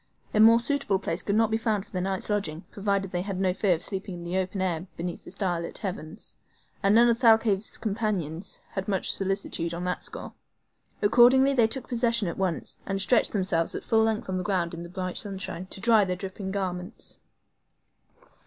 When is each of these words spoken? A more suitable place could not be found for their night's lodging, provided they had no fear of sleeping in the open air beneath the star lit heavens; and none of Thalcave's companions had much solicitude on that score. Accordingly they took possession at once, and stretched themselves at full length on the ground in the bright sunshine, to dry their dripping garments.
A 0.33 0.39
more 0.39 0.59
suitable 0.59 0.97
place 0.97 1.21
could 1.21 1.35
not 1.35 1.51
be 1.51 1.57
found 1.57 1.85
for 1.85 1.91
their 1.91 2.01
night's 2.01 2.27
lodging, 2.27 2.65
provided 2.71 3.11
they 3.11 3.21
had 3.21 3.39
no 3.39 3.53
fear 3.53 3.75
of 3.75 3.83
sleeping 3.83 4.15
in 4.15 4.23
the 4.23 4.35
open 4.35 4.59
air 4.59 4.87
beneath 4.97 5.23
the 5.23 5.29
star 5.29 5.61
lit 5.61 5.77
heavens; 5.77 6.37
and 6.81 6.95
none 6.95 7.07
of 7.07 7.19
Thalcave's 7.19 7.77
companions 7.77 8.61
had 8.69 8.87
much 8.87 9.11
solicitude 9.13 9.75
on 9.75 9.83
that 9.83 10.01
score. 10.01 10.33
Accordingly 11.03 11.53
they 11.53 11.67
took 11.67 11.87
possession 11.87 12.27
at 12.27 12.39
once, 12.39 12.79
and 12.83 12.99
stretched 12.99 13.31
themselves 13.31 13.75
at 13.75 13.83
full 13.83 14.01
length 14.05 14.27
on 14.27 14.37
the 14.37 14.43
ground 14.43 14.73
in 14.73 14.81
the 14.81 14.89
bright 14.89 15.17
sunshine, 15.17 15.67
to 15.67 15.79
dry 15.79 16.03
their 16.03 16.15
dripping 16.15 16.49
garments. 16.49 17.19